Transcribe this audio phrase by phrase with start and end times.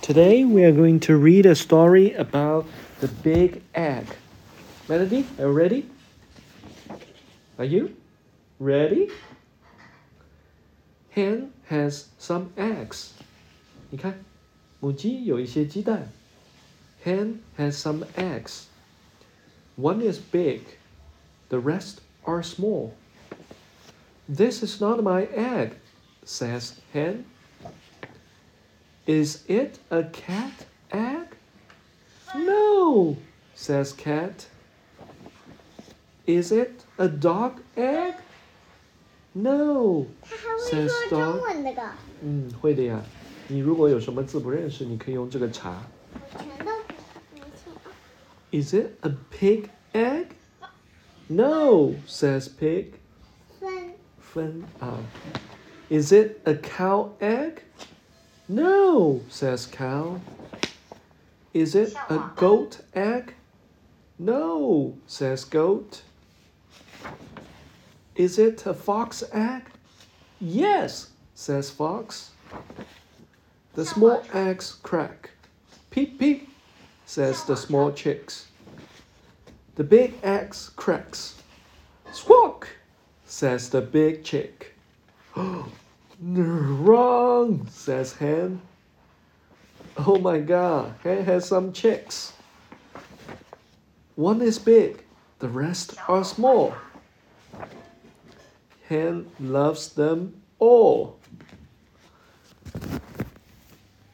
[0.00, 2.66] Today we are going to read a story about
[3.00, 4.06] the big egg.
[4.88, 5.90] Melody, are you ready?
[7.58, 7.94] Are you
[8.58, 9.08] ready?
[11.10, 13.12] Hen has some eggs.
[13.90, 14.24] 你看，
[14.80, 16.10] 母鸡有一些鸡蛋。
[17.04, 18.64] Hen has some eggs.
[19.76, 20.60] One is big,
[21.48, 22.92] the rest are small.
[24.28, 25.72] This is not my egg,
[26.24, 27.24] says hen.
[29.06, 31.28] Is it a cat egg?
[32.34, 33.16] No,
[33.54, 34.46] says cat.
[36.26, 38.14] Is it a dog egg?
[39.34, 41.82] No, 他还会 Says 说 dog 中文的个，
[42.22, 43.02] 嗯，会的呀。
[43.48, 45.82] 你如果有什么字不认识，你可以用这个查。
[46.14, 46.72] 我全都
[47.34, 48.62] 没听。
[48.62, 50.28] Is it a pig egg?
[51.26, 52.92] No, says pig.
[53.58, 54.98] 分分啊。
[55.90, 57.62] Is it a cow egg?
[58.49, 60.21] No, says cow.
[61.53, 63.33] Is it a goat egg?
[64.17, 66.01] No, says goat.
[68.15, 69.63] Is it a fox egg?
[70.39, 72.31] Yes, says fox.
[73.73, 75.31] The small eggs crack.
[75.89, 76.49] Peep, peep,
[77.05, 78.47] says the small chicks.
[79.75, 81.35] The big eggs cracks.
[82.13, 82.69] Squawk,
[83.25, 84.73] says the big chick.
[86.19, 88.61] Wrong, says hen.
[89.97, 92.33] Oh my god, hen has some chicks.
[94.15, 95.03] One is big,
[95.39, 96.73] the rest are small.
[98.87, 101.16] Hen loves them all.